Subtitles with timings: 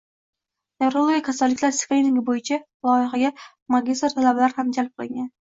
[0.83, 2.59] Nevrologik kasalliklar skriningi bo‘yicha
[2.89, 3.31] loyihaga
[3.77, 5.31] magistr-talabalar ham jalb qilingan